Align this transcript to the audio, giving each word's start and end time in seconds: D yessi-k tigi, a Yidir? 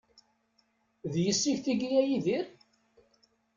D 1.11 1.15
yessi-k 1.25 1.57
tigi, 1.63 1.89
a 2.01 2.03
Yidir? 2.03 2.47